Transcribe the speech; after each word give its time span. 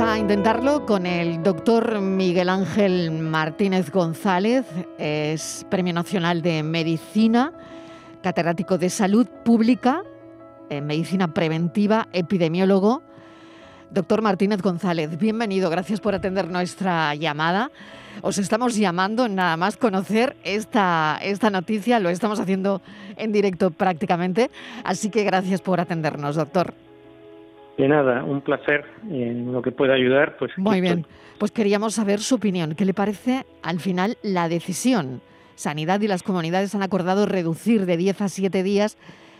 a 0.00 0.18
intentarlo 0.18 0.86
con 0.86 1.04
el 1.04 1.42
doctor 1.42 2.00
Miguel 2.00 2.48
Ángel 2.48 3.10
Martínez 3.10 3.90
González, 3.90 4.64
es 4.96 5.66
Premio 5.68 5.92
Nacional 5.92 6.40
de 6.40 6.62
Medicina, 6.62 7.52
catedrático 8.22 8.78
de 8.78 8.88
Salud 8.88 9.26
Pública, 9.44 10.02
en 10.70 10.86
Medicina 10.86 11.34
Preventiva, 11.34 12.08
epidemiólogo. 12.14 13.02
Doctor 13.90 14.22
Martínez 14.22 14.62
González, 14.62 15.18
bienvenido, 15.18 15.68
gracias 15.68 16.00
por 16.00 16.14
atender 16.14 16.48
nuestra 16.48 17.14
llamada. 17.14 17.70
Os 18.22 18.38
estamos 18.38 18.76
llamando 18.76 19.28
nada 19.28 19.58
más 19.58 19.76
conocer 19.76 20.34
esta, 20.44 21.18
esta 21.22 21.50
noticia, 21.50 22.00
lo 22.00 22.08
estamos 22.08 22.40
haciendo 22.40 22.80
en 23.16 23.32
directo 23.32 23.70
prácticamente, 23.70 24.50
así 24.82 25.10
que 25.10 25.24
gracias 25.24 25.60
por 25.60 25.78
atendernos, 25.78 26.36
doctor. 26.36 26.72
De 27.80 27.88
nada, 27.88 28.24
un 28.24 28.42
placer 28.42 28.84
en 29.10 29.52
lo 29.52 29.62
que 29.62 29.72
pueda 29.72 29.94
ayudar. 29.94 30.36
Pues 30.36 30.50
Muy 30.58 30.82
bien, 30.82 31.06
pues 31.38 31.50
queríamos 31.50 31.94
saber 31.94 32.20
su 32.20 32.34
opinión. 32.34 32.74
¿Qué 32.74 32.84
le 32.84 32.92
parece 32.92 33.46
al 33.62 33.80
final 33.80 34.18
la 34.22 34.50
decisión? 34.50 35.22
Sanidad 35.54 35.98
y 36.02 36.06
las 36.06 36.22
comunidades 36.22 36.74
han 36.74 36.82
acordado 36.82 37.24
reducir 37.24 37.86
de 37.86 37.96
10 37.96 38.20
a 38.20 38.28
7 38.28 38.62
días 38.62 38.98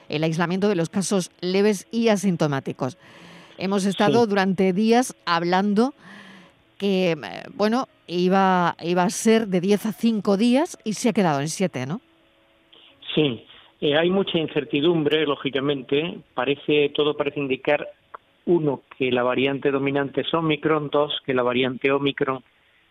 el 0.08 0.24
aislamiento 0.24 0.70
de 0.70 0.74
los 0.74 0.88
casos 0.88 1.30
leves 1.42 1.86
y 1.90 2.08
asintomáticos. 2.08 2.96
Hemos 3.58 3.84
estado 3.84 4.26
durante 4.26 4.72
días 4.72 5.14
hablando 5.26 5.92
que, 6.78 7.10
eh, 7.10 7.16
bueno, 7.52 7.88
iba, 8.06 8.74
iba 8.82 9.02
a 9.02 9.10
ser 9.10 9.48
de 9.48 9.60
10 9.60 9.84
a 9.84 9.92
5 9.92 10.38
días 10.38 10.78
y 10.82 10.94
se 10.94 11.10
ha 11.10 11.12
quedado 11.12 11.40
en 11.40 11.48
7, 11.48 11.84
¿no? 11.84 12.00
Sí, 13.14 13.44
eh, 13.82 13.98
hay 13.98 14.08
mucha 14.08 14.38
incertidumbre, 14.38 15.26
lógicamente. 15.26 16.20
Parece, 16.32 16.90
todo 16.94 17.18
parece 17.18 17.40
indicar, 17.40 17.86
uno, 18.46 18.82
que 18.96 19.10
la 19.10 19.22
variante 19.22 19.70
dominante 19.70 20.22
es 20.22 20.34
Omicron, 20.34 20.88
dos, 20.90 21.20
que 21.24 21.34
la 21.34 21.42
variante 21.42 21.90
Omicron 21.90 22.42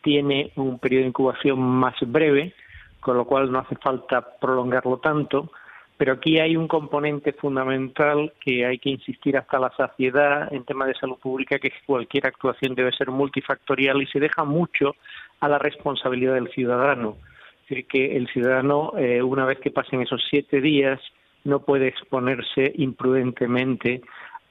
tiene 0.02 0.52
un 0.55 0.80
periodo 0.80 1.03
de 1.03 1.09
incubación 1.09 1.59
más 1.59 1.95
breve, 2.02 2.53
con 3.00 3.17
lo 3.17 3.25
cual 3.25 3.52
no 3.52 3.59
hace 3.59 3.75
falta 3.75 4.38
prolongarlo 4.39 4.97
tanto. 4.97 5.52
Pero 5.97 6.14
aquí 6.14 6.39
hay 6.39 6.55
un 6.55 6.70
componente 6.70 7.33
fundamental 7.33 8.31
que 8.39 8.66
hay 8.66 8.80
que 8.80 8.89
insistir 8.89 9.36
hasta 9.36 9.59
la 9.59 9.70
saciedad 9.75 10.52
en 10.53 10.64
tema 10.64 10.86
de 10.86 10.94
salud 10.94 11.17
pública, 11.17 11.59
que 11.59 11.73
cualquier 11.86 12.27
actuación 12.27 12.73
debe 12.73 12.94
ser 12.94 13.11
multifactorial 13.11 14.02
y 14.02 14.08
se 14.08 14.22
deja 14.22 14.45
mucho 14.45 14.95
a 15.42 15.50
la 15.50 15.59
responsabilidad 15.59 16.36
del 16.36 16.50
ciudadano. 16.52 17.17
Es 17.64 17.70
decir, 17.70 17.86
que 17.86 18.16
el 18.16 18.27
ciudadano, 18.30 18.94
eh, 18.97 19.22
una 19.22 19.45
vez 19.45 19.59
que 19.59 19.72
pasen 19.72 20.02
esos 20.02 20.23
siete 20.30 20.61
días, 20.61 21.02
no 21.44 21.59
puede 21.59 21.88
exponerse 21.88 22.72
imprudentemente 22.75 24.02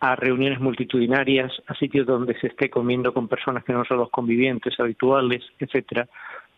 a 0.00 0.16
reuniones 0.16 0.60
multitudinarias, 0.60 1.52
a 1.66 1.74
sitios 1.74 2.06
donde 2.06 2.38
se 2.40 2.48
esté 2.48 2.70
comiendo 2.70 3.12
con 3.12 3.28
personas 3.28 3.64
que 3.64 3.72
no 3.72 3.84
son 3.84 3.98
los 3.98 4.10
convivientes 4.10 4.78
habituales, 4.78 5.42
etcétera, 5.58 6.08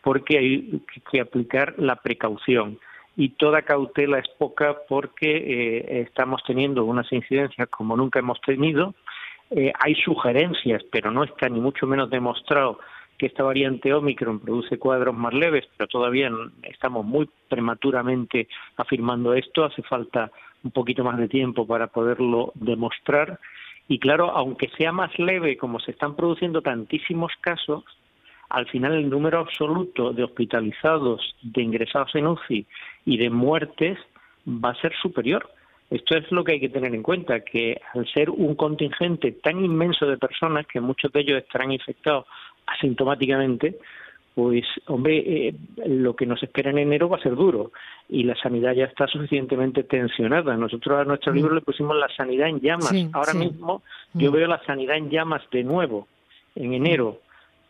porque 0.03 0.39
hay 0.39 0.83
que 1.11 1.21
aplicar 1.21 1.75
la 1.79 1.97
precaución 1.97 2.79
y 3.17 3.31
toda 3.31 3.63
cautela 3.63 4.19
es 4.19 4.29
poca 4.39 4.77
porque 4.89 5.37
eh, 5.37 6.01
estamos 6.03 6.43
teniendo 6.47 6.85
unas 6.85 7.13
incidencias 7.13 7.69
como 7.69 7.97
nunca 7.97 8.19
hemos 8.19 8.41
tenido. 8.41 8.95
Eh, 9.51 9.73
hay 9.79 9.95
sugerencias, 9.97 10.83
pero 10.91 11.11
no 11.11 11.25
está 11.25 11.49
ni 11.49 11.61
mucho 11.61 11.87
menos 11.87 12.09
demostrado 12.09 12.79
que 13.19 13.27
esta 13.27 13.43
variante 13.43 13.93
Omicron 13.93 14.41
produce 14.41 14.79
cuadros 14.79 15.15
más 15.15 15.35
leves, 15.35 15.69
pero 15.77 15.87
todavía 15.89 16.31
estamos 16.63 17.05
muy 17.05 17.29
prematuramente 17.51 18.49
afirmando 18.79 19.35
esto. 19.35 19.65
Hace 19.65 19.83
falta 19.83 20.31
un 20.63 20.71
poquito 20.71 21.05
más 21.05 21.19
de 21.19 21.29
tiempo 21.29 21.67
para 21.67 21.89
poderlo 21.89 22.53
demostrar. 22.55 23.39
Y 23.89 23.99
claro, 23.99 24.31
aunque 24.31 24.69
sea 24.77 24.93
más 24.93 25.19
leve, 25.19 25.57
como 25.57 25.81
se 25.81 25.91
están 25.91 26.15
produciendo 26.15 26.63
tantísimos 26.63 27.33
casos, 27.41 27.85
al 28.51 28.67
final 28.69 28.95
el 28.95 29.09
número 29.09 29.39
absoluto 29.39 30.13
de 30.13 30.25
hospitalizados, 30.25 31.37
de 31.43 31.63
ingresados 31.63 32.15
en 32.15 32.27
UCI 32.27 32.67
y 33.07 33.17
de 33.17 33.31
muertes 33.31 33.99
va 34.47 34.71
a 34.71 34.81
ser 34.81 34.93
superior. 35.01 35.51
Esto 35.89 36.17
es 36.17 36.31
lo 36.31 36.45
que 36.45 36.53
hay 36.53 36.61
que 36.61 36.69
tener 36.69 36.95
en 36.95 37.03
cuenta, 37.03 37.41
que 37.41 37.81
al 37.95 38.07
ser 38.13 38.31
un 38.31 38.55
contingente 38.55 39.33
tan 39.33 39.65
inmenso 39.65 40.07
de 40.07 40.19
personas, 40.19 40.67
que 40.67 40.81
muchos 40.81 41.11
de 41.13 41.21
ellos 41.21 41.39
estarán 41.39 41.73
infectados 41.73 42.27
asintomáticamente, 42.67 43.77
pues 44.41 44.65
hombre, 44.87 45.49
eh, 45.49 45.55
lo 45.85 46.17
que 46.17 46.25
nos 46.25 46.43
espera 46.43 46.71
en 46.71 46.79
enero 46.79 47.11
va 47.11 47.19
a 47.19 47.23
ser 47.23 47.35
duro 47.35 47.73
y 48.09 48.23
la 48.23 48.35
sanidad 48.37 48.73
ya 48.73 48.85
está 48.85 49.07
suficientemente 49.07 49.85
tensionada. 49.85 50.57
Nosotros 50.57 50.99
a 50.99 51.05
nuestro 51.05 51.33
mm. 51.33 51.37
libro 51.37 51.55
le 51.55 51.61
pusimos 51.61 51.95
la 51.95 52.09
sanidad 52.17 52.49
en 52.49 52.59
llamas. 52.59 52.95
Ahora 53.13 53.35
mismo 53.35 53.83
yo 54.15 54.31
mm. 54.31 54.35
veo 54.35 54.47
la 54.47 54.65
sanidad 54.65 54.97
en 54.97 55.11
llamas 55.11 55.43
de 55.53 55.63
nuevo 55.63 56.09
en 56.55 56.73
enero 56.73 57.21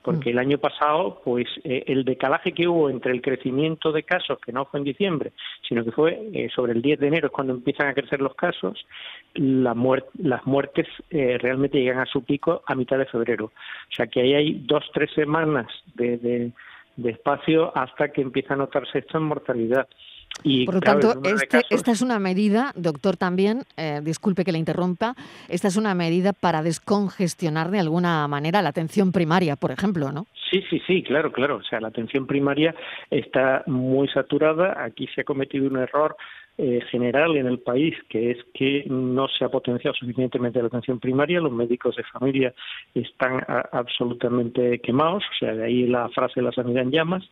porque 0.03 0.31
mm. 0.31 0.33
el 0.33 0.38
año 0.38 0.59
pasado, 0.59 1.21
pues 1.25 1.47
eh, 1.65 1.84
el 1.87 2.05
decalaje 2.05 2.53
que 2.53 2.66
hubo 2.66 2.91
entre 2.91 3.12
el 3.12 3.21
crecimiento 3.21 3.93
de 3.93 4.03
casos, 4.03 4.38
que 4.41 4.53
no 4.53 4.65
fue 4.66 4.81
en 4.81 4.84
diciembre, 4.84 5.33
sino 5.69 5.84
que 5.84 5.93
fue 5.93 6.28
eh, 6.33 6.49
sobre 6.55 6.72
el 6.72 6.83
10 6.83 7.00
de 7.00 7.06
enero, 7.09 7.27
es 7.27 7.33
cuando 7.33 7.53
empiezan 7.53 7.88
a 7.88 7.94
crecer 7.94 8.21
los 8.21 8.34
casos, 8.34 8.87
la 9.34 9.75
las 10.19 10.47
muertes 10.47 10.87
eh, 11.10 11.39
realmente 11.39 11.81
llegan 11.81 12.00
a 12.00 12.06
su 12.06 12.25
pico 12.25 12.62
a 12.66 12.75
mitad 12.75 12.99
de 12.99 13.06
febrero. 13.06 13.47
O 13.47 13.94
sea 13.94 14.06
que 14.06 14.21
ahí 14.21 14.34
hay 14.34 14.55
dos, 14.66 14.84
tres 14.93 15.10
semanas 15.15 15.66
de, 15.94 16.19
de, 16.19 16.53
de 16.97 17.10
espacio 17.10 17.77
hasta 17.77 18.10
que 18.10 18.22
empieza 18.22 18.55
a 18.55 18.59
notarse 18.59 18.99
esto 18.99 19.19
en 19.19 19.25
mortalidad. 19.25 19.89
Por 20.66 20.74
lo 20.74 20.80
tanto, 20.80 21.20
este, 21.24 21.62
esta 21.70 21.92
es 21.92 22.02
una 22.02 22.18
medida, 22.18 22.72
doctor, 22.74 23.16
también, 23.16 23.64
eh, 23.76 24.00
disculpe 24.02 24.44
que 24.44 24.52
le 24.52 24.58
interrumpa, 24.58 25.14
esta 25.48 25.68
es 25.68 25.76
una 25.76 25.94
medida 25.94 26.32
para 26.32 26.62
descongestionar 26.62 27.70
de 27.70 27.80
alguna 27.80 28.26
manera 28.28 28.62
la 28.62 28.70
atención 28.70 29.12
primaria, 29.12 29.56
por 29.56 29.70
ejemplo, 29.70 30.12
¿no? 30.12 30.26
Sí, 30.50 30.64
sí, 30.68 30.80
sí, 30.86 31.02
claro, 31.02 31.30
claro. 31.30 31.56
O 31.56 31.62
sea, 31.62 31.80
la 31.80 31.88
atención 31.88 32.26
primaria 32.26 32.74
está 33.10 33.62
muy 33.66 34.08
saturada. 34.08 34.82
Aquí 34.82 35.06
se 35.14 35.20
ha 35.20 35.24
cometido 35.24 35.66
un 35.66 35.76
error 35.76 36.16
eh, 36.58 36.80
general 36.91 37.36
en 37.36 37.47
el 37.47 37.60
país, 37.60 37.94
que 38.08 38.32
es 38.32 38.38
que 38.52 38.84
no 38.88 39.28
se 39.28 39.44
ha 39.44 39.48
potenciado 39.48 39.94
suficientemente 39.94 40.60
la 40.60 40.66
atención 40.66 40.98
primaria. 40.98 41.41
Los 41.41 41.52
médicos 41.52 41.97
de 41.97 42.02
familia 42.04 42.52
están 42.94 43.44
absolutamente 43.72 44.80
quemados, 44.80 45.22
o 45.22 45.38
sea, 45.38 45.54
de 45.54 45.64
ahí 45.64 45.86
la 45.86 46.08
frase 46.08 46.41
de 46.41 46.42
la 46.42 46.52
sanidad 46.52 46.82
en 46.82 46.91
llamas 46.91 47.22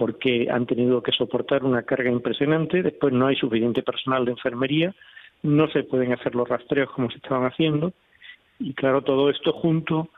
porque 0.00 0.48
han 0.50 0.64
tenido 0.64 1.02
que 1.02 1.12
soportar 1.12 1.62
una 1.62 1.82
carga 1.82 2.10
impresionante, 2.10 2.82
después 2.82 3.12
no 3.12 3.26
hay 3.26 3.36
suficiente 3.36 3.82
personal 3.82 4.24
de 4.24 4.30
enfermería, 4.30 4.94
no 5.42 5.68
se 5.68 5.82
pueden 5.82 6.14
hacer 6.14 6.34
los 6.34 6.48
rastreos 6.48 6.90
como 6.92 7.10
se 7.10 7.18
estaban 7.18 7.44
haciendo, 7.44 7.92
y 8.58 8.72
claro, 8.72 9.02
todo 9.02 9.28
esto 9.28 9.52
junto 9.52 10.08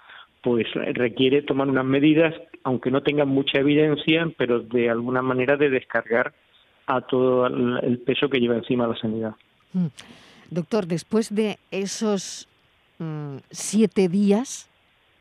pues 0.40 0.68
requiere 0.72 1.42
tomar 1.42 1.68
unas 1.68 1.84
medidas, 1.84 2.32
aunque 2.62 2.92
no 2.92 3.02
tengan 3.02 3.26
mucha 3.26 3.58
evidencia, 3.58 4.30
pero 4.38 4.60
de 4.60 4.88
alguna 4.88 5.20
manera 5.20 5.56
de 5.56 5.68
descargar 5.68 6.32
a 6.86 7.00
todo 7.00 7.48
el 7.48 7.98
peso 8.06 8.28
que 8.28 8.38
lleva 8.38 8.54
encima 8.54 8.86
la 8.86 8.96
sanidad. 8.96 9.34
Mm. 9.72 9.86
Doctor, 10.48 10.86
después 10.86 11.34
de 11.34 11.58
esos 11.72 12.46
mm, 13.00 13.38
siete 13.50 14.08
días, 14.08 14.70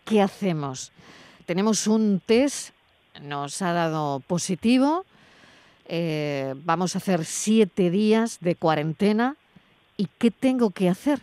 ¿qué 0.05 0.21
hacemos? 0.21 0.91
Tenemos 1.47 1.87
un 1.87 2.21
test 2.23 2.75
nos 3.21 3.61
ha 3.61 3.73
dado 3.73 4.21
positivo. 4.21 5.05
Eh, 5.87 6.53
vamos 6.63 6.95
a 6.95 6.99
hacer 6.99 7.25
siete 7.25 7.89
días 7.89 8.39
de 8.39 8.55
cuarentena. 8.55 9.35
¿Y 9.97 10.07
qué 10.17 10.31
tengo 10.31 10.71
que 10.71 10.89
hacer? 10.89 11.19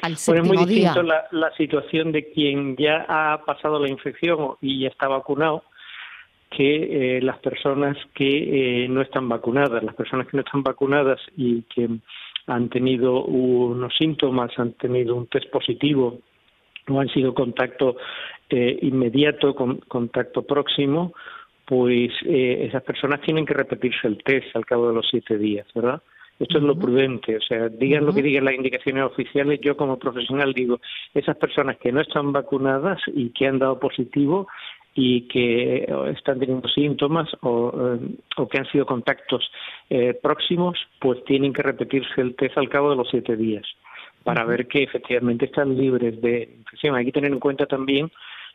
Al 0.00 0.12
pues 0.12 0.28
es 0.28 0.46
muy 0.46 0.64
distinto 0.64 1.02
la, 1.02 1.52
situación 1.56 2.12
de 2.12 2.30
quien 2.30 2.76
ya 2.76 3.04
ha 3.08 3.44
pasado 3.44 3.80
la 3.80 3.88
infección 3.88 4.54
y 4.60 4.80
ya 4.80 4.88
está 4.88 5.08
vacunado 5.08 5.64
que 6.50 7.16
eh, 7.18 7.20
las 7.20 7.38
personas 7.40 7.96
que 8.14 8.84
eh, 8.84 8.88
no 8.88 9.02
están 9.02 9.28
vacunadas. 9.28 9.82
Las 9.82 9.94
personas 9.94 10.26
que 10.28 10.36
no 10.36 10.42
están 10.44 10.62
vacunadas 10.62 11.20
y 11.36 11.62
que 11.62 11.88
han 12.46 12.68
tenido 12.70 13.24
unos 13.24 13.94
síntomas, 13.96 14.50
han 14.58 14.72
tenido 14.72 15.14
un 15.14 15.26
test 15.26 15.50
positivo 15.50 16.20
no 16.88 17.00
han 17.00 17.08
sido 17.08 17.34
contacto 17.34 17.96
eh, 18.50 18.78
inmediato, 18.82 19.54
con, 19.54 19.76
contacto 19.88 20.42
próximo, 20.42 21.12
pues 21.66 22.10
eh, 22.24 22.64
esas 22.66 22.82
personas 22.82 23.20
tienen 23.20 23.44
que 23.44 23.52
repetirse 23.52 24.08
el 24.08 24.22
test 24.22 24.56
al 24.56 24.64
cabo 24.64 24.88
de 24.88 24.94
los 24.94 25.06
siete 25.10 25.36
días, 25.36 25.66
¿verdad? 25.74 26.02
Esto 26.38 26.58
es 26.58 26.64
lo 26.64 26.78
prudente, 26.78 27.36
o 27.36 27.40
sea, 27.40 27.68
digan 27.68 28.06
lo 28.06 28.14
que 28.14 28.22
digan 28.22 28.44
las 28.44 28.54
indicaciones 28.54 29.04
oficiales, 29.04 29.60
yo 29.60 29.76
como 29.76 29.98
profesional 29.98 30.54
digo, 30.54 30.80
esas 31.12 31.36
personas 31.36 31.76
que 31.78 31.92
no 31.92 32.00
están 32.00 32.32
vacunadas 32.32 33.00
y 33.08 33.30
que 33.30 33.48
han 33.48 33.58
dado 33.58 33.78
positivo 33.78 34.46
y 34.94 35.28
que 35.28 35.78
eh, 35.78 35.86
están 36.16 36.38
teniendo 36.38 36.68
síntomas 36.68 37.28
o, 37.42 37.98
o 38.36 38.48
que 38.48 38.58
han 38.58 38.70
sido 38.70 38.86
contactos 38.86 39.50
próximos, 40.22 40.78
pues 41.00 41.22
tienen 41.24 41.52
que 41.52 41.62
repetirse 41.62 42.20
el 42.20 42.34
test 42.36 42.56
al 42.56 42.68
cabo 42.68 42.90
de 42.90 42.96
los 42.96 43.08
siete 43.10 43.36
días 43.36 43.66
para 44.28 44.44
ver 44.44 44.66
que 44.68 44.82
efectivamente 44.82 45.46
están 45.46 45.74
libres 45.74 46.20
de 46.20 46.50
infección. 46.58 46.94
Hay 46.94 47.06
que 47.06 47.12
tener 47.12 47.32
en 47.32 47.40
cuenta 47.40 47.64
también 47.64 48.10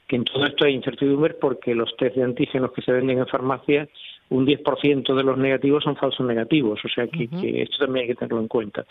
que 0.07 0.17
en 0.17 0.23
todo 0.23 0.45
esto 0.45 0.65
hay 0.65 0.75
incertidumbre 0.75 1.33
porque 1.33 1.73
los 1.73 1.97
test 1.97 2.15
de 2.15 2.21
antígenos 2.21 2.71
que 2.73 2.83
se 2.83 2.91
venden 2.91 3.17
en 3.17 3.25
farmacia, 3.25 3.89
un 4.29 4.45
10% 4.45 5.15
de 5.15 5.23
los 5.23 5.35
negativos 5.35 5.83
son 5.83 5.95
falsos 5.95 6.27
negativos, 6.27 6.79
o 6.85 6.87
sea 6.89 7.07
que, 7.07 7.27
esto 7.63 7.85
también 7.85 8.03
hay 8.03 8.09
que 8.09 8.15
tenerlo 8.15 8.41
en 8.41 8.47
cuenta. 8.49 8.85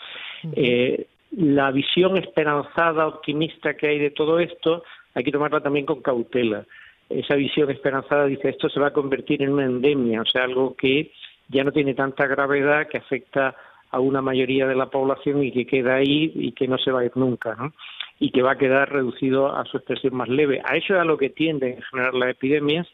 eh, 0.57 1.07
la 1.31 1.71
visión 1.71 2.17
esperanzada, 2.17 3.07
optimista 3.07 3.75
que 3.75 3.87
hay 3.87 3.99
de 3.99 4.11
todo 4.11 4.39
esto 4.39 4.83
hay 5.15 5.23
que 5.23 5.31
tomarla 5.31 5.61
también 5.61 5.85
con 5.85 6.01
cautela. 6.01 6.65
Esa 7.07 7.35
visión 7.35 7.71
esperanzada 7.71 8.25
dice 8.25 8.49
esto 8.49 8.67
se 8.67 8.81
va 8.81 8.87
a 8.87 8.93
convertir 8.93 9.41
en 9.41 9.53
una 9.53 9.63
endemia, 9.63 10.19
o 10.21 10.25
sea, 10.25 10.43
algo 10.43 10.75
que 10.75 11.13
ya 11.47 11.63
no 11.63 11.71
tiene 11.71 11.93
tanta 11.93 12.27
gravedad, 12.27 12.89
que 12.89 12.97
afecta 12.97 13.55
a 13.93 13.99
una 13.99 14.21
mayoría 14.21 14.67
de 14.67 14.75
la 14.75 14.87
población 14.87 15.43
y 15.43 15.51
que 15.51 15.65
queda 15.65 15.95
ahí 15.95 16.31
y 16.35 16.51
que 16.51 16.67
no 16.67 16.77
se 16.77 16.91
va 16.91 17.01
a 17.01 17.05
ir 17.05 17.15
nunca. 17.15 17.55
Y 18.19 18.31
que 18.31 18.41
va 18.41 18.53
a 18.53 18.57
quedar 18.57 18.91
reducido 18.91 19.55
a 19.55 19.65
su 19.65 19.77
expresión 19.77 20.15
más 20.15 20.29
leve. 20.29 20.61
A 20.65 20.75
eso 20.75 20.93
es 20.93 20.99
a 20.99 21.05
lo 21.05 21.17
que 21.17 21.29
tienden 21.29 21.73
en 21.73 21.81
general 21.81 22.19
las 22.19 22.29
epidemias 22.29 22.87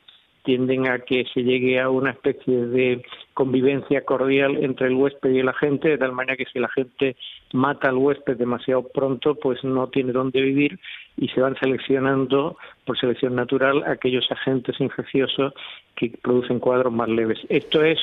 tienden 0.44 0.88
a 0.88 1.00
que 1.00 1.25
se 1.34 1.44
llegue 1.44 1.80
a 1.80 1.90
una 1.90 2.12
especie 2.12 2.66
de 2.66 3.04
convivencia 3.34 4.04
cordial 4.06 4.57
entre 4.63 4.88
el 4.88 4.96
huésped 4.96 5.31
y 5.31 5.40
el 5.40 5.50
agente, 5.50 5.90
de 5.90 5.98
tal 5.98 6.12
manera 6.13 6.38
que 6.38 6.46
si 6.51 6.60
la 6.60 6.69
gente 6.69 7.16
mata 7.54 7.90
al 7.90 7.98
huésped 7.98 8.38
demasiado 8.38 8.88
pronto, 8.88 9.36
pues 9.36 9.63
no 9.63 9.88
tiene 9.90 10.12
dónde 10.12 10.42
vivir 10.42 10.80
y 11.18 11.28
se 11.30 11.42
van 11.42 11.56
seleccionando 11.60 12.57
por 12.86 12.98
selección 12.98 13.36
natural 13.36 13.84
aquellos 13.86 14.25
agentes 14.31 14.80
infecciosos 14.80 15.54
que 15.95 16.18
producen 16.22 16.60
cuadros 16.60 16.94
más 16.94 17.10
leves. 17.10 17.40
Esto 17.50 17.84
es 17.84 18.00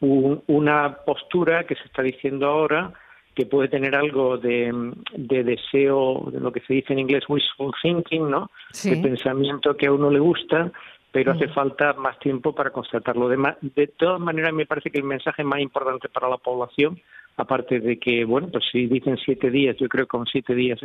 una 0.00 0.98
postura 1.04 1.64
que 1.64 1.74
se 1.74 1.84
está 1.84 2.02
diciendo 2.02 2.46
ahora 2.46 2.92
que 3.34 3.46
puede 3.46 3.68
tener 3.68 3.94
algo 3.94 4.36
de, 4.36 4.72
deseo, 5.14 6.28
de 6.32 6.40
lo 6.40 6.50
que 6.50 6.60
se 6.60 6.74
dice 6.74 6.92
en 6.92 6.98
inglés 6.98 7.22
wishful 7.28 7.72
thinking, 7.80 8.28
¿no? 8.28 8.50
De 8.82 8.96
pensamiento 8.96 9.76
que 9.76 9.86
a 9.86 9.92
uno 9.92 10.10
le 10.10 10.18
gusta, 10.18 10.72
pero 11.12 11.32
hace 11.32 11.46
mm. 11.46 11.52
falta 11.52 11.92
más 11.92 12.18
tiempo 12.18 12.52
para 12.52 12.70
constatarlo. 12.70 13.28
De, 13.28 13.38
de 13.60 13.86
todas 13.86 14.20
maneras, 14.20 14.52
me 14.52 14.66
parece 14.66 14.90
que 14.90 14.98
el 14.98 15.04
mensaje 15.04 15.44
más 15.44 15.60
importante 15.60 16.08
para 16.08 16.28
la 16.28 16.38
población, 16.38 17.00
aparte 17.36 17.80
de 17.80 17.98
que, 17.98 18.24
bueno, 18.24 18.48
pues 18.52 18.64
si 18.70 18.86
dicen 18.86 19.16
siete 19.24 19.50
días, 19.50 19.76
yo 19.78 19.88
creo 19.88 20.04
que 20.04 20.10
con 20.10 20.26
siete 20.26 20.54
días 20.54 20.80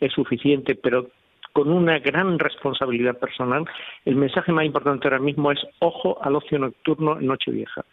es, 0.00 0.12
suficiente, 0.12 0.76
pero 0.76 1.08
con 1.52 1.72
una 1.72 1.98
gran 1.98 2.38
responsabilidad 2.38 3.18
personal, 3.18 3.64
el 4.04 4.14
mensaje 4.14 4.52
más 4.52 4.64
importante 4.64 5.08
ahora 5.08 5.18
mismo 5.18 5.50
es 5.50 5.58
ojo 5.80 6.22
al 6.22 6.36
ocio 6.36 6.58
nocturno 6.58 7.18
en 7.18 7.26
Nochevieja. 7.26 7.84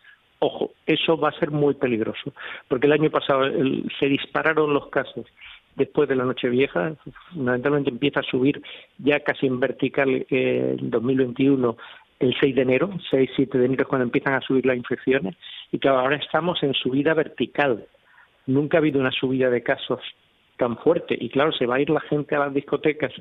Ojo, 0.46 0.72
eso 0.86 1.18
va 1.18 1.30
a 1.30 1.40
ser 1.40 1.52
muy 1.52 1.74
peligroso, 1.74 2.34
porque 2.68 2.86
el 2.88 2.92
año 2.92 3.10
pasado 3.10 3.46
se 3.98 4.08
dispararon 4.08 4.74
los 4.74 4.90
casos 4.90 5.26
después 5.78 6.10
de 6.10 6.18
la 6.18 6.26
Nochevieja, 6.26 6.96
fundamentalmente 7.32 7.90
empieza 7.90 8.20
a 8.20 8.24
subir 8.24 8.62
ya 8.98 9.22
casi 9.22 9.48
en 9.48 9.62
vertical 9.62 10.10
eh, 10.30 10.76
en 10.78 10.90
2021 10.90 11.78
el 12.20 12.36
6 12.42 12.56
de 12.56 12.62
enero, 12.62 12.90
6-7 13.10 13.52
de 13.52 13.66
enero 13.66 13.84
es 13.84 13.88
cuando 13.88 14.04
empiezan 14.04 14.34
a 14.34 14.42
subir 14.42 14.66
las 14.66 14.76
infecciones 14.76 15.38
y 15.72 15.80
que 15.80 15.88
ahora 15.88 16.18
estamos 16.18 16.62
en 16.62 16.74
subida 16.74 17.14
vertical. 17.14 17.86
Nunca 18.46 18.78
ha 18.78 18.82
habido 18.82 19.00
una 19.00 19.12
subida 19.12 19.50
de 19.50 19.64
casos 19.64 20.02
tan 20.58 20.78
fuerte 20.78 21.18
y 21.20 21.30
claro, 21.30 21.52
se 21.52 21.66
va 21.66 21.76
a 21.76 21.80
ir 21.80 21.90
la 21.90 22.02
gente 22.02 22.36
a 22.36 22.40
las 22.40 22.54
discotecas, 22.54 23.12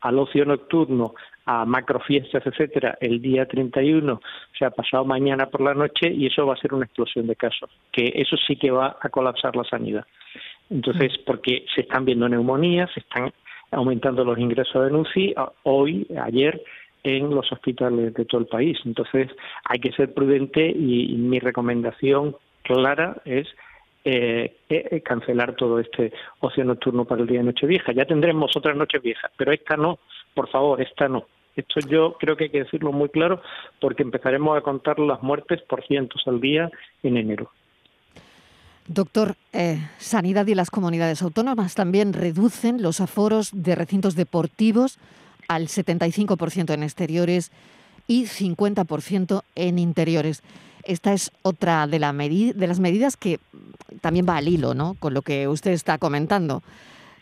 al 0.00 0.18
ocio 0.18 0.44
nocturno, 0.44 1.14
a 1.46 1.64
macrofiestas, 1.64 2.46
etcétera, 2.46 2.96
el 3.00 3.20
día 3.20 3.46
31, 3.46 4.12
o 4.12 4.20
sea, 4.58 4.70
pasado 4.70 5.04
mañana 5.04 5.46
por 5.46 5.60
la 5.60 5.74
noche 5.74 6.10
y 6.12 6.26
eso 6.26 6.46
va 6.46 6.54
a 6.54 6.60
ser 6.60 6.74
una 6.74 6.84
explosión 6.84 7.26
de 7.26 7.36
casos, 7.36 7.70
que 7.92 8.12
eso 8.14 8.36
sí 8.46 8.56
que 8.56 8.70
va 8.70 8.96
a 9.00 9.08
colapsar 9.08 9.56
la 9.56 9.64
sanidad. 9.64 10.04
Entonces, 10.68 11.12
porque 11.26 11.64
se 11.74 11.82
están 11.82 12.04
viendo 12.04 12.28
neumonías, 12.28 12.90
se 12.92 13.00
están 13.00 13.32
aumentando 13.72 14.24
los 14.24 14.38
ingresos 14.38 14.88
de 14.88 14.96
UCI 14.96 15.34
hoy, 15.64 16.06
ayer, 16.22 16.62
en 17.02 17.30
los 17.30 17.50
hospitales 17.50 18.14
de 18.14 18.24
todo 18.24 18.42
el 18.42 18.46
país. 18.46 18.78
Entonces, 18.84 19.28
hay 19.64 19.78
que 19.78 19.92
ser 19.92 20.12
prudente 20.12 20.68
y, 20.68 21.14
mi 21.16 21.38
recomendación 21.38 22.36
clara 22.62 23.20
es 23.24 23.46
eh, 24.04 24.56
eh, 24.68 25.00
cancelar 25.02 25.54
todo 25.56 25.78
este 25.78 26.12
ocio 26.40 26.64
nocturno 26.64 27.04
para 27.04 27.22
el 27.22 27.28
día 27.28 27.38
de 27.38 27.44
Nochevieja. 27.44 27.92
Ya 27.92 28.04
tendremos 28.04 28.56
otras 28.56 28.76
Nocheviejas, 28.76 29.30
pero 29.36 29.52
esta 29.52 29.76
no, 29.76 29.98
por 30.34 30.48
favor, 30.48 30.80
esta 30.80 31.08
no. 31.08 31.26
Esto 31.56 31.80
yo 31.88 32.16
creo 32.18 32.36
que 32.36 32.44
hay 32.44 32.50
que 32.50 32.64
decirlo 32.64 32.92
muy 32.92 33.08
claro 33.08 33.42
porque 33.80 34.02
empezaremos 34.02 34.56
a 34.56 34.62
contar 34.62 34.98
las 34.98 35.22
muertes 35.22 35.60
por 35.62 35.84
cientos 35.86 36.22
al 36.26 36.40
día 36.40 36.70
en 37.02 37.16
enero. 37.16 37.50
Doctor, 38.86 39.36
eh, 39.52 39.78
Sanidad 39.98 40.46
y 40.46 40.54
las 40.54 40.70
comunidades 40.70 41.22
autónomas 41.22 41.74
también 41.74 42.12
reducen 42.12 42.82
los 42.82 43.00
aforos 43.00 43.50
de 43.52 43.74
recintos 43.74 44.16
deportivos 44.16 44.98
al 45.48 45.68
75% 45.68 46.72
en 46.72 46.82
exteriores 46.82 47.52
y 48.06 48.24
50% 48.24 49.42
en 49.54 49.78
interiores. 49.78 50.42
Esta 50.90 51.12
es 51.12 51.30
otra 51.42 51.86
de, 51.86 51.98
la 51.98 52.12
de 52.12 52.66
las 52.66 52.80
medidas 52.80 53.16
que 53.16 53.38
también 54.00 54.26
va 54.28 54.36
al 54.36 54.48
hilo 54.48 54.74
¿no? 54.74 54.96
con 54.98 55.14
lo 55.14 55.22
que 55.22 55.46
usted 55.46 55.70
está 55.70 55.98
comentando. 55.98 56.62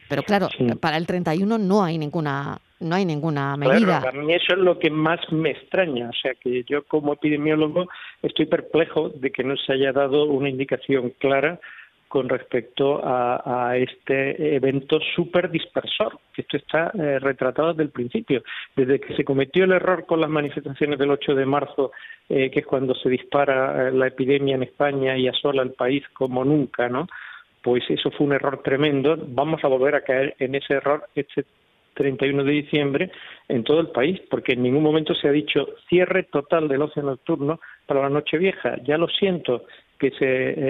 Pero 0.09 0.23
claro, 0.23 0.49
para 0.81 0.97
el 0.97 1.07
31 1.07 1.59
no 1.59 1.85
hay 1.85 1.99
ninguna 1.99 2.59
no 2.81 2.95
hay 2.95 3.05
ninguna 3.05 3.57
medida. 3.57 4.01
Claro, 4.01 4.21
a 4.21 4.25
mí 4.25 4.33
eso 4.33 4.55
es 4.55 4.59
lo 4.59 4.79
que 4.79 4.89
más 4.89 5.21
me 5.33 5.51
extraña. 5.51 6.09
O 6.09 6.13
sea, 6.13 6.33
que 6.35 6.65
yo 6.65 6.85
como 6.85 7.13
epidemiólogo 7.13 7.89
estoy 8.23 8.47
perplejo 8.47 9.11
de 9.11 9.31
que 9.33 9.43
no 9.43 9.57
se 9.57 9.73
haya 9.73 9.93
dado 9.93 10.25
una 10.27 10.49
indicación 10.49 11.13
clara 11.19 11.61
con 12.09 12.29
respecto 12.29 13.01
a, 13.05 13.77
este 13.77 14.57
evento 14.57 14.99
súper 15.15 15.51
dispersor, 15.51 16.19
que 16.33 16.43
esto 16.43 16.57
está 16.57 16.91
eh, 16.99 17.19
retratado 17.19 17.69
desde 17.69 17.85
el 17.85 17.91
principio. 17.91 18.43
Desde 18.75 18.99
que 18.99 19.15
se 19.15 19.25
cometió 19.25 19.65
el 19.65 19.73
error 19.73 20.07
con 20.07 20.21
las 20.21 20.31
manifestaciones 20.31 20.99
del 20.99 21.11
8 21.11 21.35
de 21.35 21.47
marzo, 21.47 21.93
eh, 22.29 22.51
que 22.51 22.61
es 22.61 22.67
cuando 22.67 22.95
se 22.95 23.11
dispara 23.11 23.89
eh, 23.89 23.93
la 23.93 24.07
epidemia 24.07 24.57
en 24.57 24.63
España 24.63 25.17
y 25.17 25.29
asola 25.29 25.63
el 25.63 25.73
país 25.73 26.03
como 26.15 26.45
nunca, 26.45 26.89
¿no? 26.89 27.07
Pues 27.63 27.85
eso 27.89 28.11
fue 28.11 28.27
un 28.27 28.33
error 28.33 28.63
tremendo. 28.63 29.17
Vamos 29.29 29.63
a 29.63 29.69
volver 29.69 29.95
a 29.95 30.01
caer 30.03 30.35
en 30.39 30.55
ese 30.55 30.75
error 30.75 31.07
este 31.15 31.45
31 31.95 32.45
de 32.45 32.53
diciembre 32.53 33.11
en 33.49 33.65
todo 33.65 33.81
el 33.81 33.89
país, 33.89 34.21
porque 34.31 34.53
en 34.53 34.63
ningún 34.63 34.83
momento 34.83 35.15
se 35.15 35.29
ha 35.29 35.33
dicho 35.33 35.67
cierre 35.89 36.23
total 36.23 36.69
del 36.69 36.83
ocio 36.83 37.03
nocturno 37.03 37.61
para 37.87 38.03
la 38.03 38.09
noche 38.09 38.39
vieja. 38.39 38.77
Ya 38.85 38.97
lo 38.97 39.09
siento, 39.09 39.65
que 39.99 40.11
se 40.13 40.27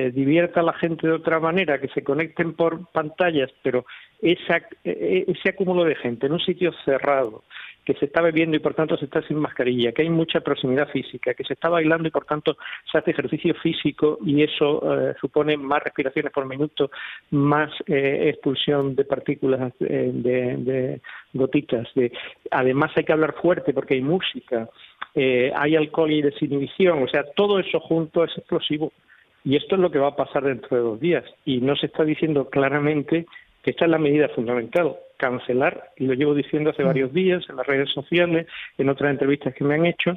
eh, 0.07 0.11
divierta 0.11 0.63
la 0.63 0.73
gente 0.73 1.07
de 1.07 1.13
otra 1.13 1.39
manera, 1.41 1.81
que 1.81 1.89
se 1.89 2.03
conecten 2.03 2.55
por 2.55 2.91
pantallas, 2.93 3.51
pero 3.63 3.85
esa, 4.21 4.57
e, 4.85 5.25
e, 5.29 5.33
ese 5.33 5.51
acúmulo 5.51 5.85
de 5.85 5.95
gente 5.97 6.27
en 6.27 6.33
un 6.33 6.41
sitio 6.41 6.73
cerrado, 6.85 7.45
que 7.89 7.95
se 7.95 8.05
está 8.05 8.21
bebiendo 8.21 8.55
y 8.55 8.61
por 8.61 8.75
tanto 8.75 8.99
se 8.99 9.07
está 9.07 9.23
sin 9.23 9.39
mascarilla, 9.39 9.93
que 9.93 10.03
hay 10.03 10.11
mucha 10.11 10.41
proximidad 10.41 10.91
física, 10.91 11.33
que 11.33 11.43
se 11.43 11.55
está 11.55 11.71
bailando 11.71 12.07
y 12.07 12.11
por 12.11 12.27
tanto 12.27 12.59
se 12.93 12.99
hace 12.99 13.13
ejercicio 13.13 13.55
físico 13.55 14.19
y 14.27 14.43
eso 14.43 14.83
eh, 14.85 15.15
supone 15.19 15.57
más 15.57 15.83
respiraciones 15.83 16.31
por 16.31 16.45
minuto, 16.45 16.91
más 17.31 17.71
eh, 17.87 18.29
expulsión 18.29 18.95
de 18.95 19.07
partículas 19.07 19.73
eh, 19.81 20.11
de, 20.13 21.01
gotitas. 21.33 21.89
De, 21.95 22.13
además 22.51 22.91
hay 22.95 23.05
que 23.05 23.13
hablar 23.15 23.35
fuerte 23.41 23.73
porque 23.73 23.95
hay 23.95 24.03
música, 24.03 24.69
hay 25.15 25.75
alcohol 25.75 26.13
y 26.13 26.21
desinhibición, 26.21 27.03
o 27.03 27.09
sea, 27.09 27.25
todo 27.35 27.59
eso 27.59 27.81
junto 27.81 28.23
es 28.23 28.37
explosivo. 28.37 28.93
Y 29.45 29.57
esto 29.57 29.77
es 29.77 29.81
lo 29.81 29.91
que 29.91 29.99
va 29.99 30.09
a 30.09 30.17
pasar 30.17 30.45
dentro 30.45 30.77
de 30.77 30.83
dos 30.83 31.01
días. 31.01 31.25
Y 31.45 31.61
no 31.61 31.77
se 31.77 31.87
está 31.87 32.05
diciendo 32.05 32.49
claramente 32.51 33.27
que 33.63 33.71
esta 33.71 33.85
es 33.85 33.91
la 33.91 33.99
medida 33.99 34.29
fundamental 34.31 34.97
cancelar, 35.19 35.91
y 35.97 36.07
lo 36.07 36.15
llevo 36.15 36.35
diciendo 36.35 36.71
hace 36.71 36.85
mm. 36.85 36.87
varios 36.87 37.13
días 37.13 37.45
en 37.51 37.57
las 37.57 37.67
redes 37.67 37.91
sociales, 37.91 38.47
en 38.79 38.89
otras 38.89 39.11
entrevistas 39.11 39.53
que 39.55 39.65
me 39.65 39.75
han 39.75 39.85
hecho, 39.85 40.15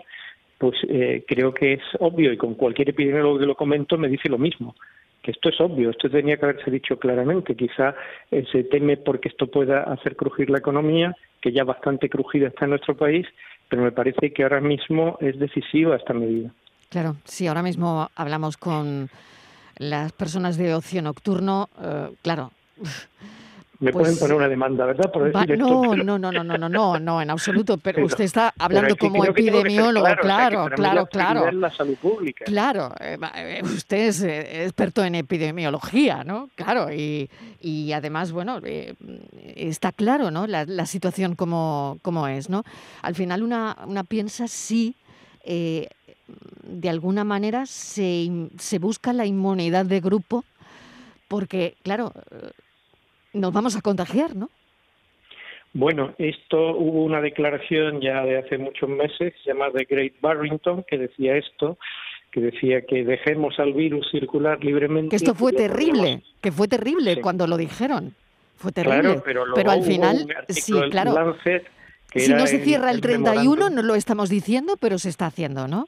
pues 0.58 0.75
eh, 0.88 1.25
creo 1.28 1.54
que 1.54 1.74
es 1.74 1.82
obvio 2.00 2.32
y 2.32 2.38
con 2.38 2.54
cualquier 2.54 2.90
epidemiólogo 2.90 3.40
que 3.40 3.48
lo 3.48 3.56
comento 3.56 3.98
me 3.98 4.08
dice 4.08 4.30
lo 4.30 4.38
mismo, 4.38 4.75
que 5.24 5.32
esto 5.32 5.50
es 5.50 5.60
obvio, 5.60 5.90
esto 5.90 6.10
tenía 6.10 6.38
que 6.38 6.46
haberse 6.46 6.70
dicho 6.70 6.98
claramente, 7.00 7.56
quizá 7.56 7.96
eh, 8.30 8.46
se 8.51 8.63
teme 8.66 8.98
porque 8.98 9.30
esto 9.30 9.48
pueda 9.48 9.82
hacer 9.84 10.16
crujir 10.16 10.51
la 10.51 10.60
economía, 10.60 11.16
que 11.42 11.51
ya 11.51 11.63
bastante 11.63 12.10
crujida 12.10 12.50
está 12.50 12.66
en 12.66 12.72
nuestro 12.72 12.96
país, 12.96 13.25
pero 13.70 13.82
me 13.82 13.92
parece 13.92 14.32
que 14.34 14.44
ahora 14.44 14.62
mismo 14.62 15.18
es 15.20 15.40
decisiva 15.40 15.96
esta 15.96 16.13
medida. 16.13 16.51
Claro, 16.92 17.16
sí, 17.24 17.48
ahora 17.48 17.64
mismo 17.64 18.12
hablamos 18.16 18.58
con 18.58 19.10
las 19.78 20.12
personas 20.12 20.58
de 20.58 20.76
ocio 20.76 21.02
nocturno, 21.02 21.70
eh, 21.82 22.10
claro. 22.22 22.52
Me 23.82 23.92
pueden 23.92 24.12
pues 24.12 24.20
poner 24.20 24.36
una 24.36 24.48
demanda, 24.48 24.86
¿verdad? 24.86 25.12
No, 25.58 25.96
no, 25.96 26.20
no, 26.20 26.32
no, 26.32 26.44
no, 26.44 26.58
no, 26.58 26.70
no, 26.70 27.00
no, 27.00 27.22
en 27.22 27.30
absoluto. 27.32 27.80
Pero, 27.80 28.06
usted 28.06 28.26
está 28.26 28.54
hablando 28.60 28.96
como 28.96 29.26
epidemiólogo, 29.26 30.06
claro, 30.22 30.70
claro, 30.76 31.08
claro. 31.08 31.08
Claro, 31.08 31.52
la 31.52 31.72
salud 31.72 31.96
pública. 31.96 32.46
claro 32.46 32.94
eh, 33.00 33.18
eh, 33.36 33.62
usted 33.64 34.08
es 34.10 34.22
eh, 34.22 34.66
experto 34.66 35.04
en 35.04 35.16
epidemiología, 35.16 36.24
¿no? 36.24 36.50
Claro, 36.54 36.94
y, 36.94 37.28
y 37.60 37.92
además, 37.94 38.32
bueno, 38.32 38.60
está 39.56 39.92
claro, 39.94 40.30
¿no? 40.30 40.46
La, 40.46 40.66
la 40.66 40.86
situación 40.86 41.36
como, 41.36 41.98
como, 42.04 42.28
es, 42.28 42.50
¿no? 42.50 42.64
Al 43.02 43.16
final 43.16 43.42
una, 43.42 43.78
una 43.88 44.04
piensa 44.04 44.48
sí. 44.48 44.96
Si, 45.44 45.88
de 46.64 46.90
alguna 46.90 47.24
manera 47.24 47.66
se, 47.66 48.50
se 48.58 48.80
busca 48.80 49.14
la 49.14 49.26
inmunidad 49.26 49.86
de 49.86 50.00
grupo, 50.00 50.44
porque, 51.28 51.76
claro 51.84 52.14
nos 53.34 53.54
vamos 53.54 53.76
a 53.76 53.82
contagiar, 53.82 54.36
¿no? 54.36 54.50
Bueno, 55.74 56.14
esto 56.18 56.76
hubo 56.76 57.04
una 57.06 57.22
declaración 57.22 58.02
ya 58.02 58.24
de 58.26 58.40
hace 58.40 58.58
muchos 58.58 58.90
meses 58.90 59.34
llamada 59.46 59.80
Great 59.90 60.14
Barrington 60.20 60.84
que 60.84 60.98
decía 60.98 61.38
esto, 61.38 61.78
que 62.32 62.42
decía 62.42 62.82
que 62.82 63.06
dejemos 63.06 63.58
al 63.58 63.72
virus 63.74 64.10
circular 64.12 64.62
libremente. 64.62 65.12
Que 65.12 65.16
esto 65.16 65.34
fue 65.34 65.54
terrible, 65.54 66.24
que 66.42 66.52
fue 66.52 66.68
terrible 66.68 67.22
cuando 67.22 67.48
lo 67.48 67.56
dijeron. 67.56 68.14
Fue 68.58 68.74
terrible. 68.74 69.22
Claro, 69.22 69.24
pero, 69.56 69.72
al 69.72 69.84
final, 69.84 70.28
sí, 70.50 70.74
claro. 70.92 71.36
Si 72.15 72.34
no 72.34 72.46
se 72.48 72.60
cierra 72.60 72.91
el, 72.91 73.01
31, 73.01 73.70
no 73.70 73.82
lo 73.82 73.96
estamos 73.96 74.30
diciendo, 74.30 74.75
pero 74.80 74.98
se 74.98 75.10
está 75.10 75.27
haciendo, 75.27 75.68
¿no? 75.68 75.88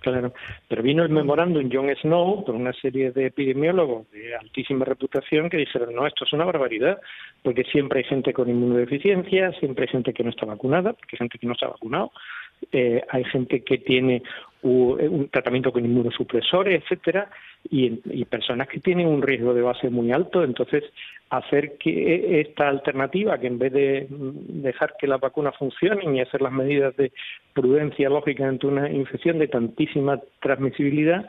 Claro, 0.00 0.32
pero 0.66 0.82
vino 0.82 1.02
el 1.02 1.10
memorándum 1.10 1.68
John 1.70 1.94
Snow 2.00 2.44
por 2.44 2.54
una 2.54 2.72
serie 2.72 3.12
de 3.12 3.26
epidemiólogos 3.26 4.10
de 4.10 4.34
altísima 4.34 4.86
reputación 4.86 5.50
que 5.50 5.58
dijeron, 5.58 5.94
no, 5.94 6.06
esto 6.06 6.24
es 6.24 6.32
una 6.32 6.46
barbaridad, 6.46 6.98
porque 7.42 7.64
siempre 7.64 7.98
hay 7.98 8.04
gente 8.04 8.32
con 8.32 8.48
inmunodeficiencia, 8.48 9.52
siempre 9.60 9.84
hay 9.84 9.92
gente 9.92 10.14
que 10.14 10.24
no 10.24 10.30
está 10.30 10.46
vacunada, 10.46 10.94
porque 10.94 11.16
hay 11.16 11.18
gente 11.18 11.38
que 11.38 11.46
no 11.46 11.52
está 11.52 11.68
vacunado, 11.68 12.12
eh, 12.72 13.02
hay 13.08 13.24
gente 13.24 13.62
que 13.62 13.78
tiene 13.78 14.22
un 14.62 15.28
tratamiento 15.30 15.72
con 15.72 15.84
inmunosupresores, 15.84 16.82
etcétera, 16.82 17.30
y, 17.70 18.24
personas 18.26 18.68
que 18.68 18.80
tienen 18.80 19.06
un 19.06 19.22
riesgo 19.22 19.54
de 19.54 19.62
base 19.62 19.88
muy 19.88 20.12
alto. 20.12 20.44
Entonces, 20.44 20.84
hacer 21.30 21.78
que 21.78 22.40
esta 22.40 22.68
alternativa, 22.68 23.38
que 23.38 23.46
en 23.46 23.58
vez 23.58 23.72
de 23.72 24.06
dejar 24.10 24.94
que 24.98 25.06
las 25.06 25.20
vacunas 25.20 25.56
funcionen 25.56 26.14
y 26.14 26.20
hacer 26.20 26.42
las 26.42 26.52
medidas 26.52 26.94
de 26.96 27.12
prudencia 27.54 28.10
lógica 28.10 28.46
ante 28.46 28.66
una 28.66 28.90
infección 28.90 29.38
de 29.38 29.48
tantísima 29.48 30.20
transmisibilidad, 30.40 31.26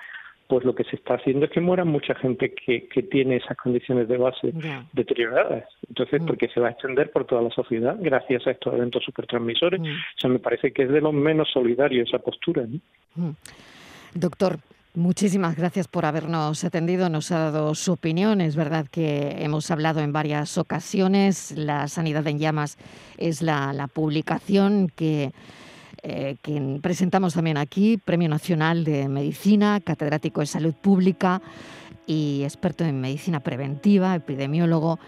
pues 0.51 0.65
lo 0.65 0.75
que 0.75 0.83
se 0.83 0.97
está 0.97 1.13
haciendo 1.13 1.45
es 1.45 1.51
que 1.51 1.61
muera 1.61 1.85
mucha 1.85 2.13
gente 2.13 2.53
que, 2.53 2.89
que 2.89 3.03
tiene 3.03 3.37
esas 3.37 3.55
condiciones 3.55 4.09
de 4.09 4.17
base 4.17 4.53
deterioradas. 4.91 5.63
Entonces, 5.87 6.21
mm. 6.21 6.25
porque 6.25 6.49
se 6.49 6.59
va 6.59 6.67
a 6.67 6.71
extender 6.71 7.09
por 7.09 7.23
toda 7.23 7.41
la 7.41 7.51
sociedad 7.51 7.95
gracias 7.97 8.45
a 8.45 8.51
estos 8.51 8.73
eventos 8.73 9.01
supertransmisores. 9.05 9.79
Mm. 9.79 9.85
O 9.85 10.19
sea, 10.19 10.29
me 10.29 10.39
parece 10.39 10.73
que 10.73 10.83
es 10.83 10.89
de 10.89 10.99
los 10.99 11.13
menos 11.13 11.49
solidarios 11.53 12.09
esa 12.09 12.19
postura. 12.19 12.63
Mm. 13.15 13.29
Doctor, 14.13 14.59
Muchísimas 14.93 15.55
gracias 15.55 15.87
por 15.87 16.05
habernos 16.05 16.65
atendido, 16.65 17.07
nos 17.07 17.31
ha 17.31 17.39
dado 17.39 17.73
su 17.75 17.93
opinión. 17.93 18.41
Es 18.41 18.57
verdad 18.57 18.87
que 18.91 19.37
hemos 19.39 19.71
hablado 19.71 20.01
en 20.01 20.11
varias 20.11 20.57
ocasiones. 20.57 21.53
La 21.55 21.87
Sanidad 21.87 22.27
en 22.27 22.39
Llamas 22.39 22.77
es 23.17 23.41
la 23.41 23.87
publicación 23.93 24.91
que 24.93 25.31
eh, 26.03 26.35
que 26.41 26.79
presentamos 26.81 27.35
también 27.35 27.57
aquí, 27.57 27.97
Premio 27.97 28.27
Nacional 28.27 28.83
de 28.83 29.07
Medicina, 29.07 29.79
catedrático 29.79 30.41
de 30.41 30.47
Salud 30.47 30.73
Pública 30.73 31.41
y 32.07 32.41
experto 32.43 32.83
en 32.83 32.99
medicina 32.99 33.39
preventiva, 33.39 34.15
epidemiólogo. 34.15 34.99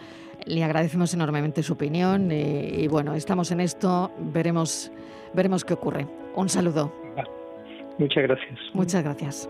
Le 0.45 0.63
agradecemos 0.63 1.13
enormemente 1.13 1.63
su 1.63 1.73
opinión 1.73 2.31
eh, 2.31 2.81
y, 2.83 2.87
bueno, 2.87 3.15
estamos 3.15 3.51
en 3.51 3.61
esto, 3.61 4.11
veremos, 4.19 4.91
veremos 5.33 5.65
qué 5.65 5.73
ocurre. 5.73 6.07
Un 6.35 6.49
saludo. 6.49 6.93
Muchas 7.97 8.23
gracias. 8.23 8.59
Muchas 8.73 9.03
gracias. 9.03 9.49